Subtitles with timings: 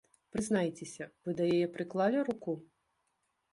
[0.35, 2.59] Прызнайцеся, вы да яе прыклалі руку?